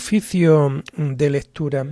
[0.00, 1.84] Oficio de lectura.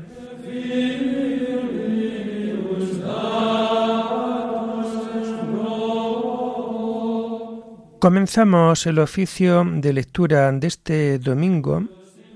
[7.98, 11.83] Comenzamos el oficio de lectura de este domingo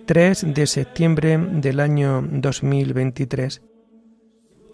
[0.06, 3.62] 3 de septiembre del año 2023,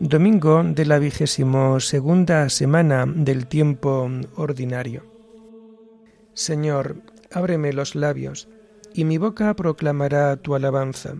[0.01, 5.05] domingo de la vigésimo segunda semana del tiempo ordinario.
[6.33, 8.49] Señor, ábreme los labios,
[8.97, 11.17] y mi boca proclamará tu alabanza.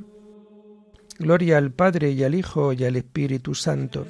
[1.19, 4.07] Gloria al Padre y al Hijo y al Espíritu Santo,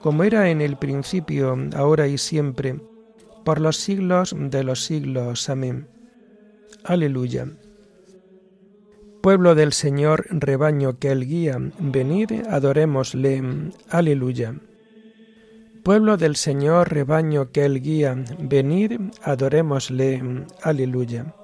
[0.00, 2.80] como era en el principio, ahora y siempre,
[3.44, 5.50] por los siglos de los siglos.
[5.50, 5.88] Amén.
[6.84, 7.48] Aleluya.
[9.20, 13.42] Pueblo del Señor, rebaño que Él guía, venid, adorémosle.
[13.90, 14.54] Aleluya.
[15.84, 20.46] Pueblo del Señor, rebaño que Él guía, venid, adorémosle.
[20.62, 21.34] Aleluya.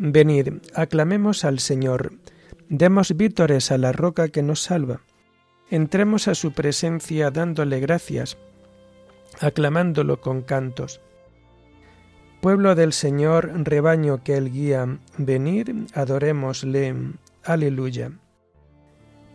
[0.00, 2.12] Venid, aclamemos al Señor,
[2.68, 5.00] demos vítores a la roca que nos salva.
[5.70, 8.38] Entremos a su presencia dándole gracias,
[9.40, 11.00] aclamándolo con cantos.
[12.40, 16.94] Pueblo del Señor, rebaño que Él guía, venid, adorémosle.
[17.42, 18.12] Aleluya.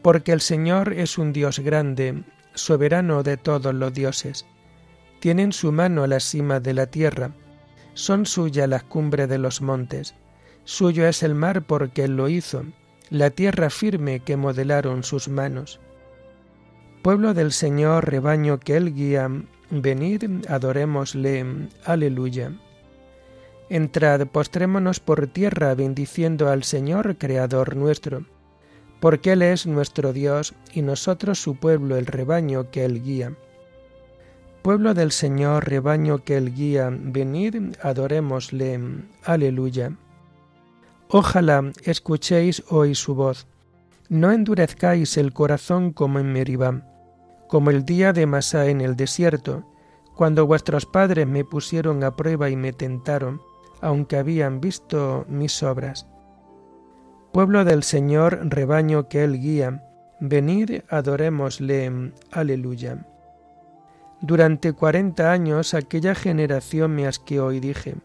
[0.01, 4.45] Porque el Señor es un Dios grande, soberano de todos los dioses.
[5.19, 7.31] Tienen su mano la cima de la tierra,
[7.93, 10.15] son suyas las cumbres de los montes,
[10.63, 12.65] suyo es el mar porque él lo hizo,
[13.09, 15.79] la tierra firme que modelaron sus manos.
[17.01, 19.29] Pueblo del Señor, rebaño que él guía,
[19.69, 22.53] venid, adorémosle, aleluya.
[23.69, 28.25] Entrad, postrémonos por tierra, bendiciendo al Señor, Creador nuestro
[29.03, 33.33] porque Él es nuestro Dios y nosotros su pueblo, el rebaño que Él guía.
[34.61, 38.79] Pueblo del Señor, rebaño que Él guía, venid, adorémosle.
[39.25, 39.97] Aleluya.
[41.15, 43.45] Ojalá escuchéis hoy su voz.
[44.09, 46.81] No endurezcáis el corazón como en Meribá,
[47.47, 49.63] como el día de Masá en el desierto,
[50.15, 53.41] cuando vuestros padres me pusieron a prueba y me tentaron,
[53.79, 56.07] aunque habían visto mis obras.
[57.31, 59.83] Pueblo del Señor, rebaño que Él guía,
[60.19, 62.11] venid, adorémosle.
[62.31, 63.05] Aleluya.
[64.19, 67.97] Durante cuarenta años aquella generación me asqueó y dije,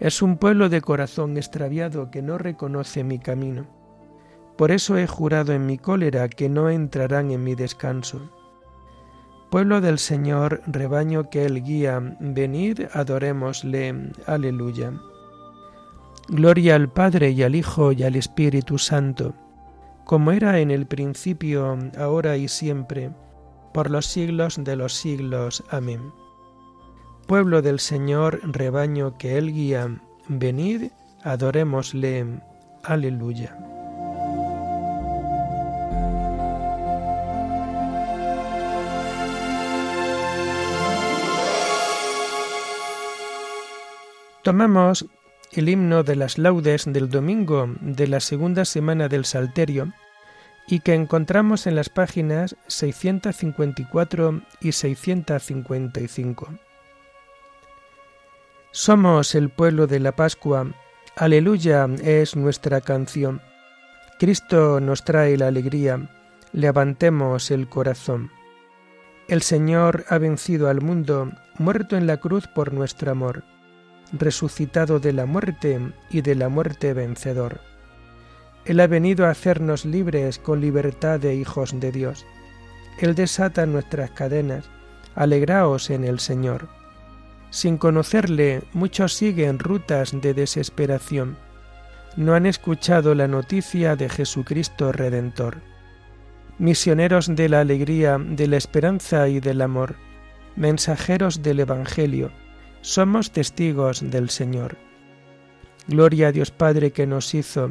[0.00, 3.66] es un pueblo de corazón extraviado que no reconoce mi camino.
[4.56, 8.30] Por eso he jurado en mi cólera que no entrarán en mi descanso.
[9.50, 14.12] Pueblo del Señor, rebaño que Él guía, venid, adorémosle.
[14.26, 14.92] Aleluya.
[16.28, 19.34] Gloria al Padre y al Hijo y al Espíritu Santo,
[20.04, 23.10] como era en el principio, ahora y siempre,
[23.74, 25.62] por los siglos de los siglos.
[25.70, 26.00] Amén.
[27.30, 30.90] Pueblo del Señor, rebaño que Él guía, venid,
[31.22, 32.26] adorémosle.
[32.82, 33.56] Aleluya.
[44.42, 45.06] Tomamos
[45.52, 49.92] el himno de las laudes del domingo de la segunda semana del Salterio
[50.66, 56.69] y que encontramos en las páginas 654 y 655.
[58.72, 60.66] Somos el pueblo de la Pascua,
[61.16, 63.40] aleluya es nuestra canción.
[64.18, 66.08] Cristo nos trae la alegría,
[66.52, 68.30] levantemos el corazón.
[69.28, 73.44] El Señor ha vencido al mundo, muerto en la cruz por nuestro amor
[74.12, 77.60] resucitado de la muerte y de la muerte vencedor.
[78.64, 82.26] Él ha venido a hacernos libres con libertad de hijos de Dios.
[82.98, 84.68] Él desata nuestras cadenas.
[85.14, 86.68] Alegraos en el Señor.
[87.50, 91.36] Sin conocerle, muchos siguen rutas de desesperación.
[92.16, 95.58] No han escuchado la noticia de Jesucristo Redentor.
[96.58, 99.96] Misioneros de la alegría, de la esperanza y del amor,
[100.56, 102.30] mensajeros del Evangelio,
[102.82, 104.76] somos testigos del Señor.
[105.86, 107.70] Gloria a Dios Padre que nos hizo,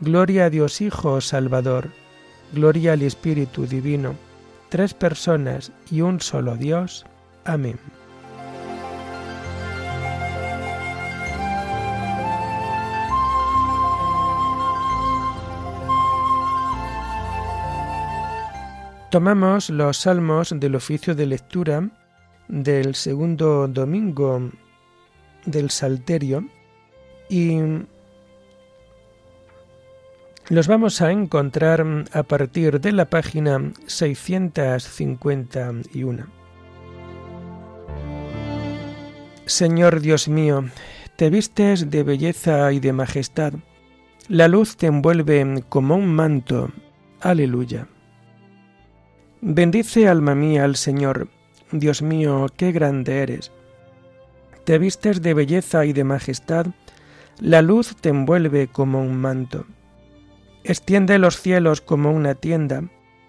[0.00, 1.90] gloria a Dios Hijo Salvador,
[2.52, 4.14] gloria al Espíritu Divino,
[4.68, 7.06] tres personas y un solo Dios.
[7.44, 7.78] Amén.
[19.12, 21.86] Tomamos los salmos del oficio de lectura
[22.48, 24.50] del segundo domingo
[25.44, 26.48] del Salterio
[27.28, 27.58] y
[30.48, 36.26] los vamos a encontrar a partir de la página 651.
[39.44, 40.64] Señor Dios mío,
[41.16, 43.52] te vistes de belleza y de majestad,
[44.28, 46.70] La luz te envuelve como un manto.
[47.20, 47.88] Aleluya.
[49.44, 51.26] Bendice alma mía al Señor.
[51.72, 53.50] Dios mío, qué grande eres.
[54.62, 56.66] Te vistes de belleza y de majestad,
[57.40, 59.66] la luz te envuelve como un manto.
[60.62, 62.84] Extiende los cielos como una tienda,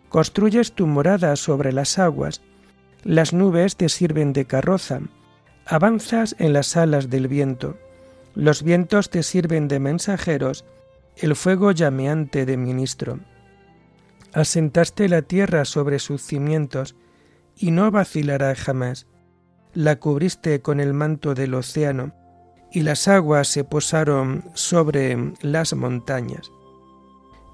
[0.09, 2.43] construyes tu morada sobre las aguas,
[3.03, 4.99] las nubes te sirven de carroza,
[5.65, 7.75] avanzas en las alas del viento,
[8.35, 10.63] los vientos te sirven de mensajeros,
[11.17, 13.17] el fuego llameante de ministro.
[14.33, 16.95] Asentaste la tierra sobre sus cimientos,
[17.55, 19.07] y no vacilará jamás.
[19.73, 22.13] La cubriste con el manto del océano,
[22.71, 26.51] y las aguas se posaron sobre las montañas.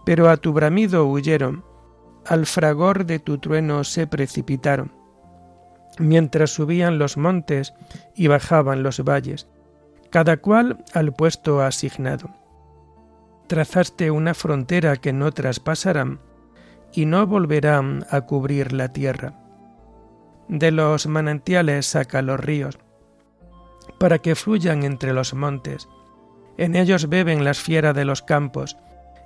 [0.06, 1.66] Pero a tu bramido huyeron,
[2.26, 4.94] al fragor de tu trueno se precipitaron,
[5.98, 7.74] mientras subían los montes
[8.16, 9.48] y bajaban los valles,
[10.10, 12.30] cada cual al puesto asignado.
[13.48, 16.20] Trazaste una frontera que no traspasarán,
[16.94, 19.34] y no volverán a cubrir la tierra.
[20.48, 22.80] De los manantiales saca los ríos,
[24.00, 25.88] para que fluyan entre los montes.
[26.58, 28.78] En ellos beben las fieras de los campos,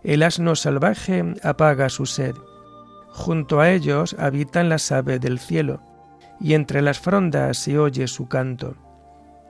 [0.03, 2.35] el asno salvaje apaga su sed.
[3.09, 5.81] Junto a ellos habitan las aves del cielo,
[6.39, 8.75] y entre las frondas se oye su canto.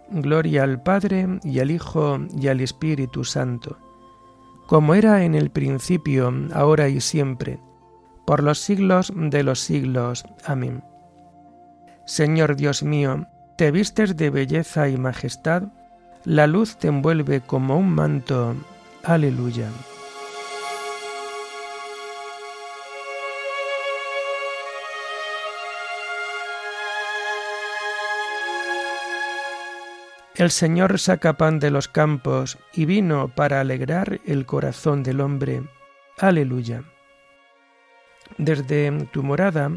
[0.09, 3.77] Gloria al Padre y al Hijo y al Espíritu Santo,
[4.67, 7.59] como era en el principio, ahora y siempre,
[8.25, 10.25] por los siglos de los siglos.
[10.45, 10.83] Amén.
[12.05, 13.27] Señor Dios mío,
[13.57, 15.63] te vistes de belleza y majestad,
[16.25, 18.55] la luz te envuelve como un manto.
[19.03, 19.69] Aleluya.
[30.35, 35.63] El Señor saca pan de los campos y vino para alegrar el corazón del hombre.
[36.17, 36.83] Aleluya.
[38.37, 39.71] Desde tu morada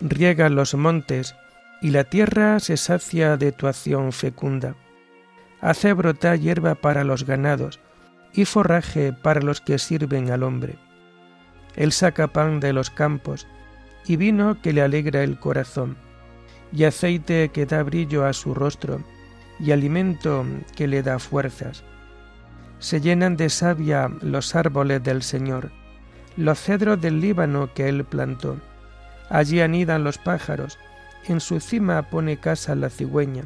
[0.00, 1.34] riega los montes
[1.80, 4.74] y la tierra se sacia de tu acción fecunda.
[5.60, 7.80] Hace brotar hierba para los ganados
[8.32, 10.76] y forraje para los que sirven al hombre.
[11.76, 13.46] Él saca pan de los campos
[14.06, 15.96] y vino que le alegra el corazón,
[16.72, 19.02] y aceite que da brillo a su rostro,
[19.60, 21.84] y alimento que le da fuerzas.
[22.78, 25.70] Se llenan de savia los árboles del Señor,
[26.38, 28.60] los cedros del Líbano que él plantó.
[29.28, 30.78] Allí anidan los pájaros,
[31.26, 33.42] en su cima pone casa la cigüeña.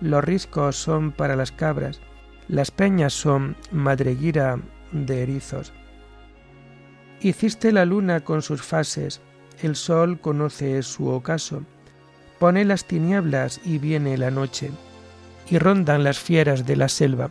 [0.00, 2.00] Los riscos son para las cabras,
[2.46, 4.60] las peñas son madreguira
[4.92, 5.72] de erizos.
[7.20, 9.20] Hiciste la luna con sus fases,
[9.60, 11.64] el sol conoce su ocaso,
[12.38, 14.70] pone las tinieblas y viene la noche,
[15.50, 17.30] y rondan las fieras de la selva.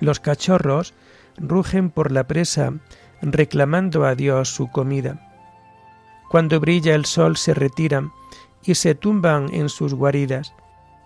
[0.00, 0.92] Los cachorros
[1.38, 2.74] rugen por la presa
[3.22, 5.22] reclamando a Dios su comida.
[6.28, 8.12] Cuando brilla el sol se retiran
[8.64, 10.52] y se tumban en sus guaridas.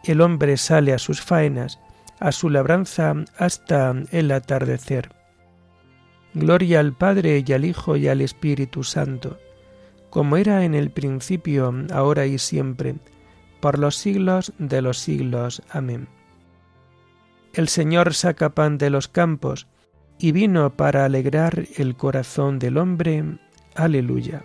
[0.03, 1.79] El hombre sale a sus faenas,
[2.19, 5.11] a su labranza hasta el atardecer.
[6.33, 9.39] Gloria al Padre y al Hijo y al Espíritu Santo,
[10.09, 12.95] como era en el principio, ahora y siempre,
[13.61, 15.63] por los siglos de los siglos.
[15.71, 16.09] Amén.
[17.53, 19.67] El Señor saca pan de los campos,
[20.21, 23.25] y vino para alegrar el corazón del hombre.
[23.75, 24.43] Aleluya.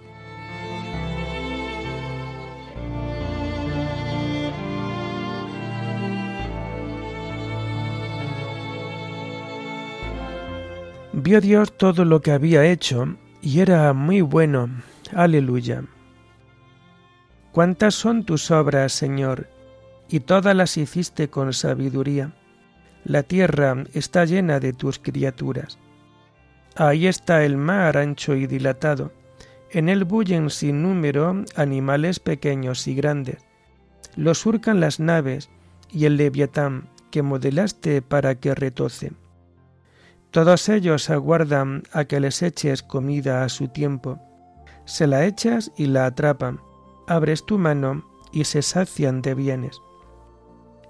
[11.12, 14.70] Vio Dios todo lo que había hecho y era muy bueno.
[15.14, 15.84] Aleluya.
[17.52, 19.50] ¿Cuántas son tus obras, Señor?
[20.08, 22.34] Y todas las hiciste con sabiduría.
[23.06, 25.78] La tierra está llena de tus criaturas.
[26.76, 29.14] Ahí está el mar ancho y dilatado.
[29.70, 33.46] En él bullen sin número animales pequeños y grandes.
[34.16, 35.52] Lo surcan las naves
[35.92, 39.14] y el leviatán que modelaste para que retoce.
[40.32, 44.20] Todos ellos aguardan a que les eches comida a su tiempo.
[44.86, 46.60] Se la echas y la atrapan.
[47.08, 49.80] Abres tu mano y se sacian de bienes.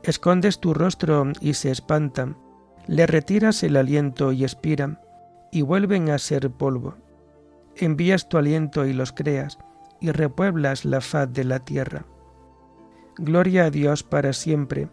[0.05, 2.38] Escondes tu rostro y se espantan,
[2.85, 5.00] le retiras el aliento y expiran,
[5.51, 6.93] y vuelven a ser polvo.
[7.75, 9.57] Envías tu aliento y los creas,
[10.00, 12.05] y repueblas la faz de la tierra.
[13.17, 14.89] Gloria a Dios para siempre.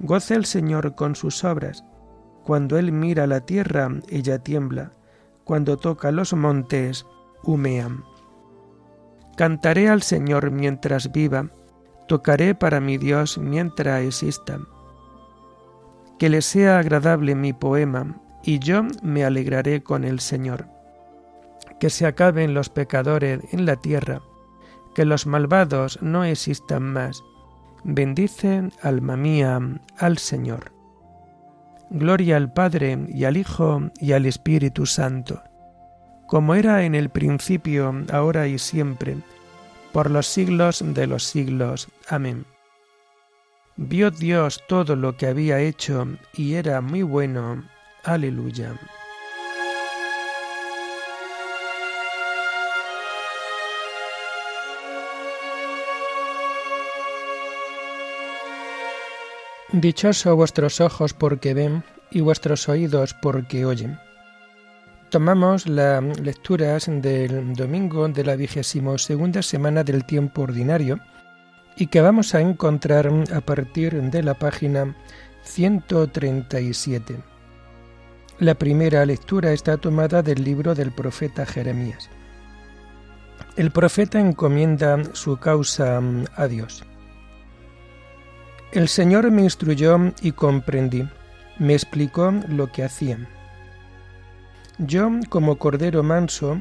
[0.00, 1.84] Goza el Señor con sus obras.
[2.42, 4.94] Cuando Él mira la tierra, ella tiembla.
[5.44, 7.06] Cuando toca los montes,
[7.44, 8.02] humean.
[9.36, 11.52] Cantaré al Señor mientras viva
[12.06, 14.60] Tocaré para mi Dios mientras exista.
[16.18, 20.68] Que le sea agradable mi poema y yo me alegraré con el Señor.
[21.80, 24.22] Que se acaben los pecadores en la tierra,
[24.94, 27.22] que los malvados no existan más.
[27.84, 29.60] Bendice, alma mía,
[29.98, 30.72] al Señor.
[31.90, 35.42] Gloria al Padre y al Hijo y al Espíritu Santo,
[36.26, 39.18] como era en el principio, ahora y siempre,
[39.96, 41.88] por los siglos de los siglos.
[42.06, 42.44] Amén.
[43.76, 47.64] Vio Dios todo lo que había hecho y era muy bueno.
[48.04, 48.78] Aleluya.
[59.72, 63.98] Dichoso vuestros ojos porque ven y vuestros oídos porque oyen.
[65.16, 71.00] Tomamos las lecturas del domingo de la vigésimo segunda semana del tiempo ordinario
[71.74, 74.94] y que vamos a encontrar a partir de la página
[75.44, 77.16] 137.
[78.40, 82.10] La primera lectura está tomada del libro del profeta Jeremías.
[83.56, 85.98] El profeta encomienda su causa
[86.36, 86.84] a Dios.
[88.70, 91.08] El Señor me instruyó y comprendí,
[91.58, 93.35] me explicó lo que hacían.
[94.78, 96.60] Yo, como cordero manso,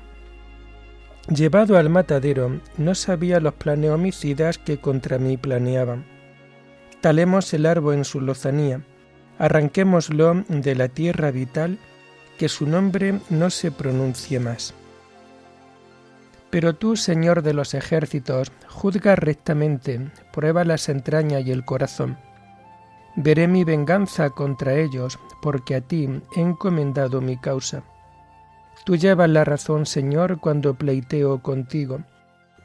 [1.28, 6.06] llevado al matadero, no sabía los planes homicidas que contra mí planeaban.
[7.02, 8.82] Talemos el árbol en su lozanía,
[9.38, 11.78] arranquémoslo de la tierra vital,
[12.38, 14.74] que su nombre no se pronuncie más.
[16.52, 22.18] Pero tú, Señor de los ejércitos, juzga rectamente, prueba las entrañas y el corazón.
[23.18, 27.84] Veré mi venganza contra ellos, porque a ti he encomendado mi causa.
[28.84, 32.04] Tú llevas la razón, Señor, cuando pleiteo contigo,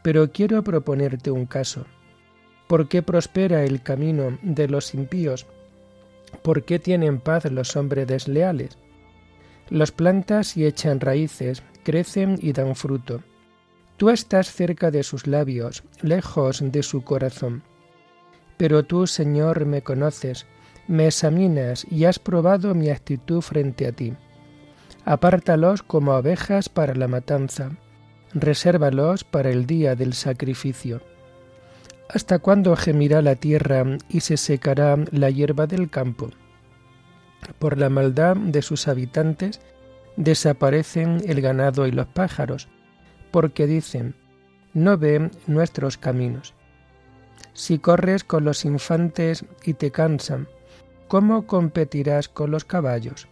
[0.03, 1.87] pero quiero proponerte un caso.
[2.67, 5.47] ¿Por qué prospera el camino de los impíos?
[6.43, 8.79] ¿Por qué tienen paz los hombres desleales?
[9.69, 13.23] Los plantas y echan raíces, crecen y dan fruto
[14.01, 17.63] Tú estás cerca de sus labios, lejos de su corazón.
[18.57, 20.47] Pero tú, Señor, me conoces,
[20.89, 24.15] me examinas y has probado mi actitud frente a ti.
[25.05, 27.71] Apártalos como abejas para la matanza,
[28.35, 31.01] resérvalos para el día del sacrificio.
[32.09, 36.31] ¿Hasta cuándo gemirá la tierra y se secará la hierba del campo?
[37.59, 39.61] Por la maldad de sus habitantes
[40.17, 42.69] desaparecen el ganado y los pájaros,
[43.31, 44.15] porque dicen,
[44.75, 46.55] no ven nuestros caminos.
[47.55, 50.49] Si corres con los infantes y te cansan,
[51.09, 53.29] ¿cómo competirás con los caballos?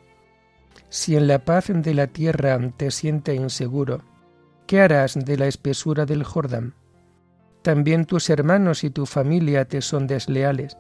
[0.91, 4.03] Si en la paz de la tierra te sientes inseguro,
[4.67, 6.75] ¿qué harás de la espesura del Jordán?
[7.63, 10.79] También tus hermanos y tu familia te son desleales,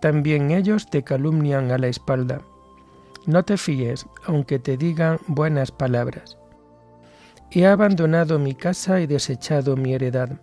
[0.00, 2.40] también ellos te calumnian a la espalda.
[3.26, 6.38] No te fíes, aunque te digan buenas palabras.
[7.50, 10.40] He abandonado mi casa y desechado mi heredad.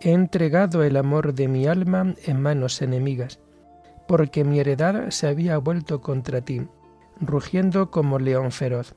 [0.00, 3.38] He entregado el amor de mi alma en manos enemigas,
[4.08, 6.66] porque mi heredad se había vuelto contra ti,
[7.20, 8.94] rugiendo como león feroz.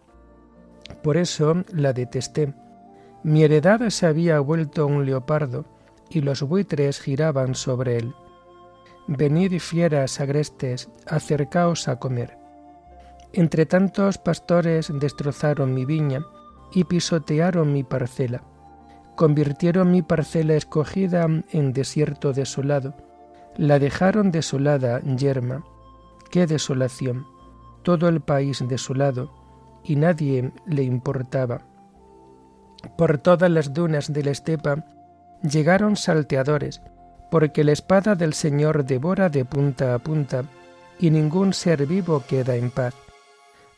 [1.01, 2.53] Por eso la detesté.
[3.23, 5.65] Mi heredad se había vuelto un leopardo,
[6.09, 8.13] y los buitres giraban sobre él.
[9.07, 12.37] Venid fieras agrestes, acercaos a comer.
[13.33, 16.21] Entre tantos pastores destrozaron mi viña,
[16.73, 18.43] y pisotearon mi parcela.
[19.15, 22.95] Convirtieron mi parcela escogida en desierto desolado.
[23.57, 25.63] La dejaron desolada, yerma.
[26.31, 27.32] ¡Qué desolación!
[27.83, 29.31] Todo el país desolado,
[29.83, 31.61] y nadie le importaba.
[32.97, 34.85] Por todas las dunas de la estepa
[35.41, 36.81] llegaron salteadores,
[37.29, 40.43] porque la espada del Señor devora de punta a punta,
[40.99, 42.93] y ningún ser vivo queda en paz.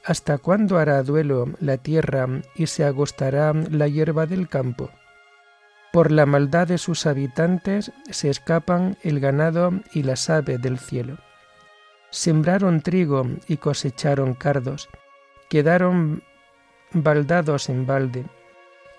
[0.04, 4.92] ¿Hasta cuándo hará duelo la tierra y se agostará la hierba del campo?
[5.92, 11.18] Por la maldad de sus habitantes se escapan el ganado y las aves del cielo.
[12.16, 14.88] Sembraron trigo y cosecharon cardos,
[15.50, 16.24] quedaron
[16.94, 18.24] baldados en balde.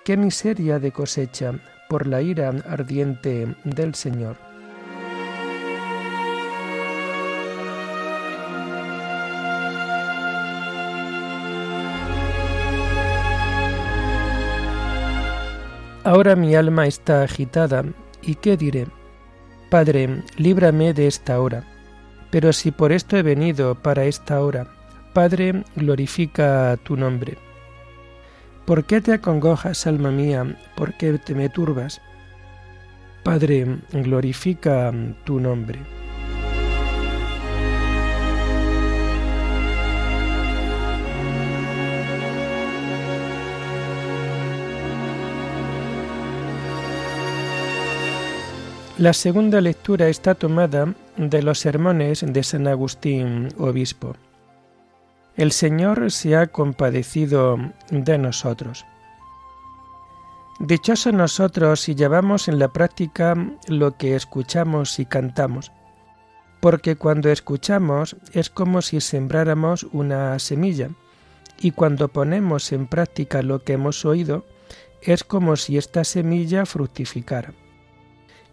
[0.04, 1.54] Qué miseria de cosecha
[1.88, 4.37] por la ira ardiente del Señor.
[16.04, 17.82] Ahora mi alma está agitada,
[18.20, 18.87] ¿y qué diré?
[19.70, 21.75] Padre, líbrame de esta hora.
[22.30, 24.66] Pero si por esto he venido para esta hora,
[25.12, 27.38] Padre, glorifica tu nombre.
[28.66, 30.59] ¿Por qué te acongojas, alma mía?
[30.75, 32.02] ¿Por qué te me turbas?
[33.23, 34.92] Padre, glorifica
[35.25, 35.78] tu nombre.
[48.99, 54.16] La segunda lectura está tomada de los sermones de San Agustín, obispo.
[55.37, 57.58] El Señor se ha compadecido
[57.90, 58.87] de nosotros.
[60.58, 63.37] Dichosos nosotros si llevamos en la práctica
[63.68, 65.73] lo que escuchamos y cantamos,
[66.61, 70.88] porque cuando escuchamos es como si sembráramos una semilla,
[71.58, 74.44] y cuando ponemos en práctica lo que hemos oído,
[75.02, 77.52] es como si esta semilla fructificara.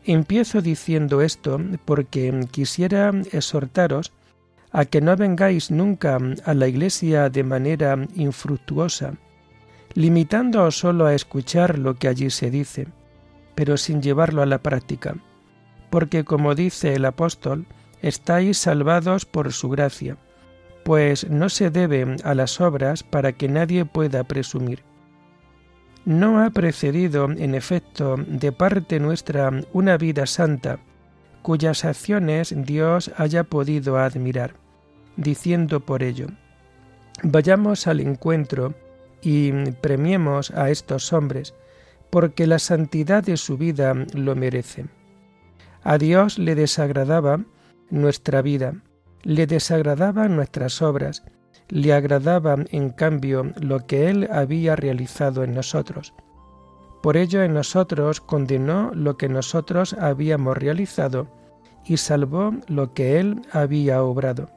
[0.05, 4.12] Empiezo diciendo esto porque quisiera exhortaros
[4.72, 9.13] a que no vengáis nunca a la Iglesia de manera infructuosa,
[9.93, 12.88] limitándoos solo a escuchar lo que allí se dice,
[13.55, 15.15] pero sin llevarlo a la práctica,
[15.89, 17.65] porque como dice el apóstol,
[18.01, 20.17] estáis salvados por su gracia,
[20.83, 24.83] pues no se debe a las obras para que nadie pueda presumir.
[26.05, 30.79] No ha precedido, en efecto, de parte nuestra una vida santa,
[31.41, 34.55] cuyas acciones Dios haya podido admirar,
[35.15, 36.27] diciendo por ello,
[37.22, 38.74] Vayamos al encuentro
[39.22, 41.53] y premiemos a estos hombres,
[42.10, 44.86] porque la santidad de su vida lo merece.
[45.83, 47.39] A Dios le desagradaba
[47.89, 48.74] nuestra vida,
[49.22, 51.24] le desagradaban nuestras obras,
[51.70, 56.13] le agradaba en cambio lo que Él había realizado en nosotros.
[57.01, 61.27] Por ello en nosotros condenó lo que nosotros habíamos realizado
[61.86, 64.50] y salvó lo que Él había obrado.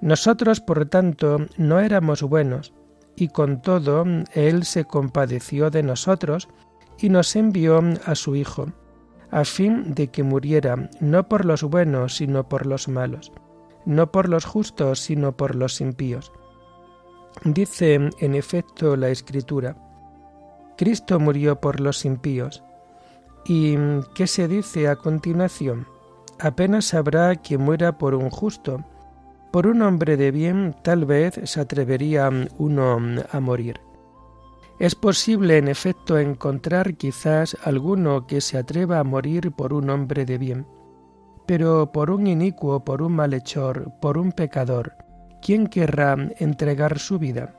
[0.00, 2.74] Nosotros, por tanto, no éramos buenos,
[3.16, 6.48] y con todo Él se compadeció de nosotros
[6.98, 8.66] y nos envió a su Hijo,
[9.30, 13.32] a fin de que muriera no por los buenos, sino por los malos
[13.86, 16.32] no por los justos, sino por los impíos.
[17.44, 19.76] Dice en efecto la Escritura,
[20.76, 22.62] Cristo murió por los impíos.
[23.44, 23.76] ¿Y
[24.14, 25.86] qué se dice a continuación?
[26.38, 28.84] Apenas habrá quien muera por un justo.
[29.52, 32.98] Por un hombre de bien tal vez se atrevería uno
[33.30, 33.80] a morir.
[34.80, 40.24] Es posible en efecto encontrar quizás alguno que se atreva a morir por un hombre
[40.24, 40.66] de bien
[41.46, 44.94] pero por un inicuo, por un malhechor, por un pecador,
[45.42, 47.54] ¿quién querrá entregar su vida?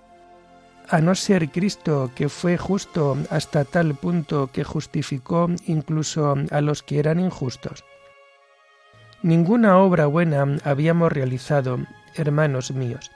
[0.89, 6.83] A no ser Cristo, que fue justo hasta tal punto que justificó incluso a los
[6.83, 7.83] que eran injustos.
[9.23, 11.79] Ninguna obra buena habíamos realizado,
[12.15, 13.11] hermanos míos.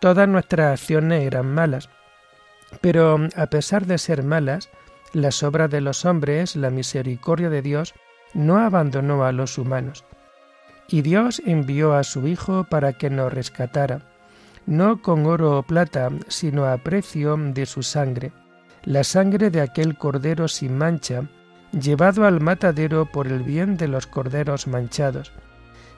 [0.00, 1.90] Todas nuestras acciones eran malas,
[2.80, 4.70] pero a pesar de ser malas,
[5.12, 7.94] las obras de los hombres, la misericordia de Dios,
[8.34, 10.04] no abandonó a los humanos.
[10.88, 14.02] Y Dios envió a su Hijo para que nos rescatara,
[14.66, 18.32] no con oro o plata, sino a precio de su sangre,
[18.84, 21.28] la sangre de aquel cordero sin mancha,
[21.72, 25.32] llevado al matadero por el bien de los corderos manchados,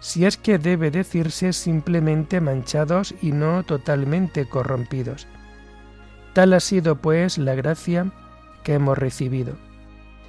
[0.00, 5.26] si es que debe decirse simplemente manchados y no totalmente corrompidos.
[6.32, 8.10] Tal ha sido pues la gracia
[8.64, 9.54] que hemos recibido.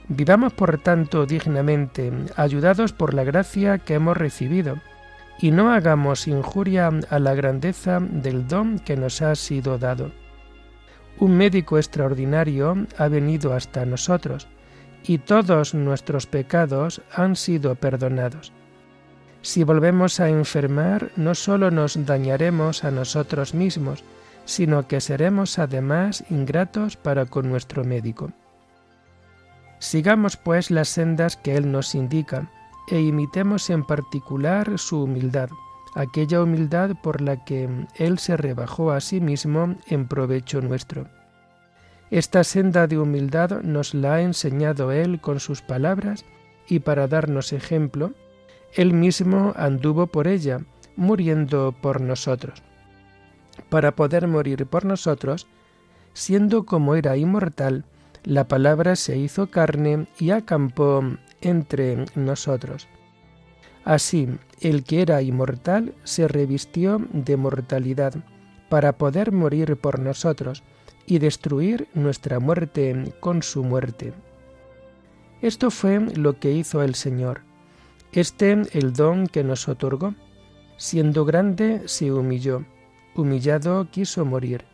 [0.08, 4.78] Vivamos por tanto dignamente, ayudados por la gracia que hemos recibido,
[5.40, 10.12] y no hagamos injuria a la grandeza del don que nos ha sido dado.
[11.18, 14.48] Un médico extraordinario ha venido hasta nosotros,
[15.04, 18.52] y todos nuestros pecados han sido perdonados.
[19.42, 24.04] Si volvemos a enfermar, no solo nos dañaremos a nosotros mismos,
[24.46, 28.32] sino que seremos además ingratos para con nuestro médico.
[29.82, 32.52] Sigamos pues las sendas que Él nos indica
[32.88, 35.50] e imitemos en particular su humildad,
[35.96, 41.08] aquella humildad por la que Él se rebajó a sí mismo en provecho nuestro.
[42.12, 46.26] Esta senda de humildad nos la ha enseñado Él con sus palabras
[46.68, 48.14] y para darnos ejemplo,
[48.76, 50.60] Él mismo anduvo por ella,
[50.96, 52.62] muriendo por nosotros.
[53.70, 55.48] Para poder morir por nosotros,
[56.14, 57.84] siendo como era inmortal,
[58.24, 61.04] la palabra se hizo carne y acampó
[61.42, 62.88] entre nosotros.
[63.84, 64.28] Así,
[64.60, 68.14] el que era inmortal se revistió de mortalidad
[68.70, 70.64] para poder morir por nosotros
[71.08, 74.14] y destruir nuestra muerte con su muerte.
[75.42, 77.42] Esto fue lo que hizo el Señor.
[78.12, 80.14] Este el don que nos otorgó.
[80.78, 82.66] Siendo grande, se humilló.
[83.16, 84.66] Humillado quiso morir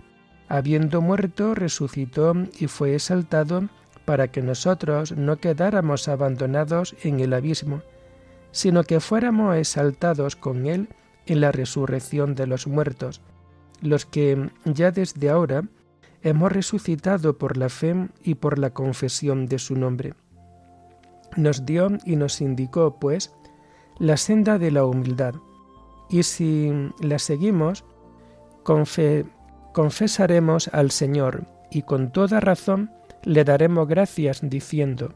[0.48, 3.70] habiendo muerto, resucitó y fue exaltado
[4.06, 7.82] para que nosotros no quedáramos abandonados en el abismo,
[8.52, 10.88] sino que fuéramos exaltados con Él
[11.26, 13.22] en la resurrección de los muertos,
[13.82, 15.64] los que ya desde ahora
[16.24, 20.14] hemos resucitado por la fe y por la confesión de su nombre.
[21.36, 23.34] Nos dio y nos indicó, pues,
[24.00, 25.36] la senda de la humildad,
[26.10, 27.84] y si la seguimos,
[29.78, 32.90] confesaremos al Señor, y con toda razón
[33.22, 35.14] le daremos gracias diciendo,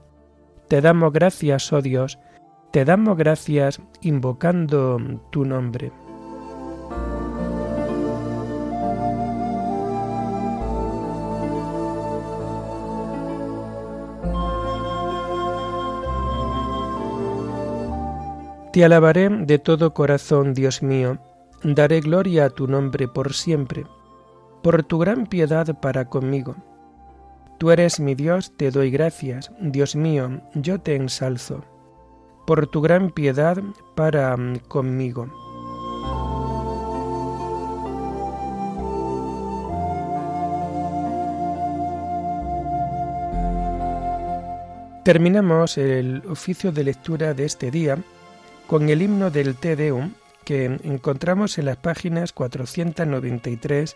[0.67, 2.19] Te damos gracias, oh Dios,
[2.69, 4.99] te damos gracias invocando
[5.31, 5.91] tu nombre.
[18.71, 21.17] Te alabaré de todo corazón, Dios mío,
[21.63, 23.85] daré gloria a tu nombre por siempre,
[24.61, 26.55] por tu gran piedad para conmigo.
[27.57, 31.63] Tú eres mi Dios, te doy gracias, Dios mío, yo te ensalzo,
[32.47, 33.57] por tu gran piedad
[33.95, 34.35] para
[34.67, 35.27] conmigo.
[45.03, 47.97] Terminamos el oficio de lectura de este día
[48.67, 50.13] con el himno del Te Deum
[50.45, 53.95] que encontramos en las páginas 493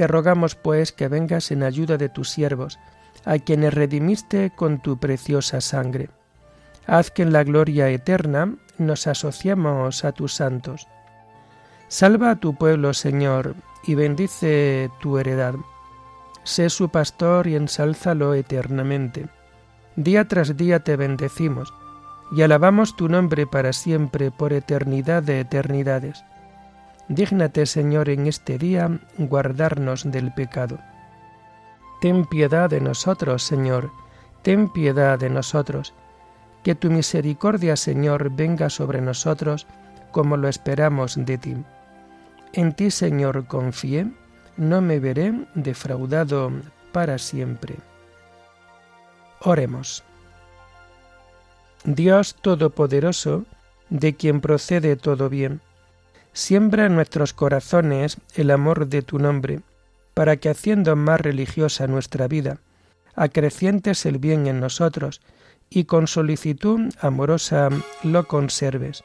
[0.00, 2.78] Te rogamos, pues, que vengas en ayuda de tus siervos,
[3.26, 6.08] a quienes redimiste con tu preciosa sangre.
[6.86, 10.88] Haz que en la gloria eterna nos asociemos a tus santos.
[11.88, 15.56] Salva a tu pueblo, Señor, y bendice tu heredad.
[16.44, 19.28] Sé su pastor y ensálzalo eternamente.
[19.96, 21.74] Día tras día te bendecimos
[22.32, 26.24] y alabamos tu nombre para siempre, por eternidad de eternidades.
[27.10, 30.78] Dígnate, Señor, en este día guardarnos del pecado.
[32.00, 33.90] Ten piedad de nosotros, Señor,
[34.42, 35.92] ten piedad de nosotros.
[36.62, 39.66] Que tu misericordia, Señor, venga sobre nosotros
[40.12, 41.56] como lo esperamos de ti.
[42.52, 44.06] En ti, Señor, confié,
[44.56, 46.52] no me veré defraudado
[46.92, 47.74] para siempre.
[49.40, 50.04] Oremos.
[51.82, 53.46] Dios Todopoderoso,
[53.88, 55.60] de quien procede todo bien,
[56.32, 59.60] siembra en nuestros corazones el amor de tu nombre,
[60.14, 62.58] para que haciendo más religiosa nuestra vida,
[63.14, 65.20] acrecientes el bien en nosotros
[65.68, 67.68] y con solicitud amorosa
[68.02, 69.04] lo conserves.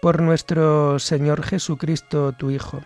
[0.00, 2.80] Por nuestro Señor Jesucristo, tu Hijo,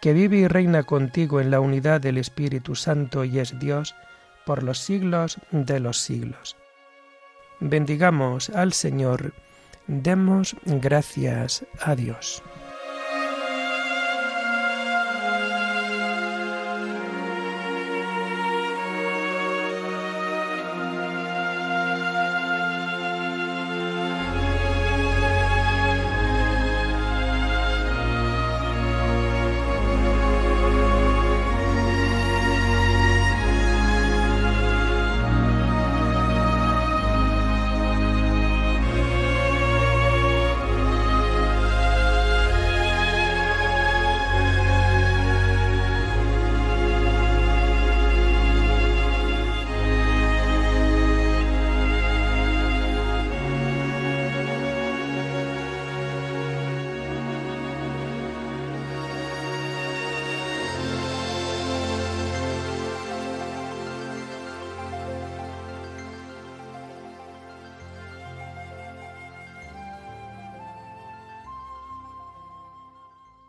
[0.00, 3.94] que vive y reina contigo en la unidad del Espíritu Santo y es Dios,
[4.44, 6.56] por los siglos de los siglos.
[7.60, 9.32] Bendigamos al Señor,
[9.86, 12.42] demos gracias a Dios.